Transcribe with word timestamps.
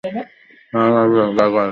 হ্যাঁ, 0.73 0.89
রাজা। 0.95 1.23